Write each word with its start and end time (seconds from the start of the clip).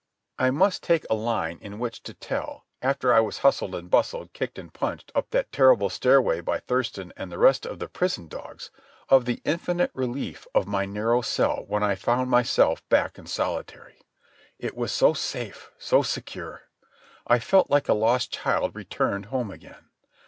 I 0.39 0.49
must 0.49 0.81
take 0.81 1.05
a 1.07 1.13
line 1.13 1.59
in 1.61 1.77
which 1.77 2.01
to 2.01 2.15
tell, 2.15 2.65
after 2.81 3.13
I 3.13 3.19
was 3.19 3.37
hustled 3.45 3.75
and 3.75 3.87
bustled, 3.87 4.33
kicked 4.33 4.57
and 4.57 4.73
punched, 4.73 5.11
up 5.13 5.29
that 5.29 5.51
terrible 5.51 5.91
stairway 5.91 6.41
by 6.41 6.57
Thurston 6.59 7.13
and 7.15 7.31
the 7.31 7.37
rest 7.37 7.67
of 7.67 7.77
the 7.77 7.87
prison 7.87 8.27
dogs, 8.27 8.71
of 9.09 9.25
the 9.25 9.43
infinite 9.45 9.91
relief 9.93 10.47
of 10.55 10.65
my 10.65 10.87
narrow 10.87 11.21
cell 11.21 11.65
when 11.67 11.83
I 11.83 11.93
found 11.93 12.31
myself 12.31 12.81
back 12.89 13.19
in 13.19 13.27
solitary. 13.27 14.01
It 14.57 14.75
was 14.75 14.99
all 15.03 15.13
so 15.13 15.13
safe, 15.19 15.69
so 15.77 16.01
secure. 16.01 16.63
I 17.27 17.37
felt 17.37 17.69
like 17.69 17.87
a 17.87 17.93
lost 17.93 18.33
child 18.33 18.73
returned 18.75 19.27
home 19.27 19.51
again. 19.51 19.85